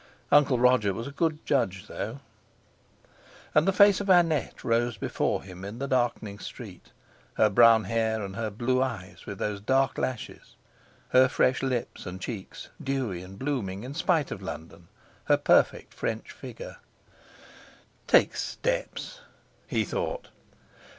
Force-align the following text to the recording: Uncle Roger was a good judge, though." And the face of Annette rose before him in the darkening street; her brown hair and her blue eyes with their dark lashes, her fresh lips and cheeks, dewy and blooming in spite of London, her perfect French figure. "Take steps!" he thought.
Uncle 0.31 0.57
Roger 0.57 0.95
was 0.95 1.05
a 1.05 1.11
good 1.11 1.45
judge, 1.45 1.85
though." 1.85 2.21
And 3.53 3.67
the 3.67 3.71
face 3.71 4.01
of 4.01 4.09
Annette 4.09 4.63
rose 4.63 4.97
before 4.97 5.43
him 5.43 5.63
in 5.63 5.77
the 5.77 5.87
darkening 5.87 6.39
street; 6.39 6.89
her 7.35 7.51
brown 7.51 7.83
hair 7.83 8.23
and 8.23 8.35
her 8.35 8.49
blue 8.49 8.81
eyes 8.81 9.27
with 9.27 9.37
their 9.37 9.59
dark 9.59 9.99
lashes, 9.99 10.55
her 11.09 11.27
fresh 11.29 11.61
lips 11.61 12.07
and 12.07 12.19
cheeks, 12.19 12.69
dewy 12.83 13.21
and 13.21 13.37
blooming 13.37 13.83
in 13.83 13.93
spite 13.93 14.31
of 14.31 14.41
London, 14.41 14.87
her 15.25 15.37
perfect 15.37 15.93
French 15.93 16.31
figure. 16.31 16.77
"Take 18.07 18.35
steps!" 18.35 19.19
he 19.67 19.85
thought. 19.85 20.29